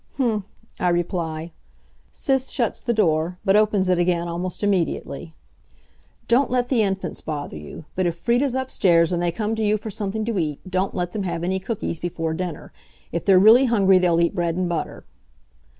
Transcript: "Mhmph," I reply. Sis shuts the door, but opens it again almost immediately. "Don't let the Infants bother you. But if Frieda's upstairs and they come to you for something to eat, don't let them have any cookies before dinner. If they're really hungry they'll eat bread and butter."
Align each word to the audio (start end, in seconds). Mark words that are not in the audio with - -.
"Mhmph," 0.17 0.45
I 0.79 0.89
reply. 0.89 1.51
Sis 2.11 2.49
shuts 2.49 2.81
the 2.81 2.91
door, 2.91 3.37
but 3.45 3.55
opens 3.55 3.87
it 3.87 3.99
again 3.99 4.27
almost 4.27 4.63
immediately. 4.63 5.35
"Don't 6.27 6.49
let 6.49 6.69
the 6.69 6.81
Infants 6.81 7.21
bother 7.21 7.55
you. 7.55 7.85
But 7.93 8.07
if 8.07 8.17
Frieda's 8.17 8.55
upstairs 8.55 9.11
and 9.13 9.21
they 9.21 9.31
come 9.31 9.53
to 9.55 9.63
you 9.63 9.77
for 9.77 9.91
something 9.91 10.25
to 10.25 10.39
eat, 10.39 10.59
don't 10.67 10.95
let 10.95 11.11
them 11.11 11.21
have 11.21 11.43
any 11.43 11.59
cookies 11.59 11.99
before 11.99 12.33
dinner. 12.33 12.73
If 13.11 13.25
they're 13.25 13.37
really 13.37 13.65
hungry 13.65 13.99
they'll 13.99 14.19
eat 14.21 14.33
bread 14.33 14.55
and 14.55 14.67
butter." 14.67 15.05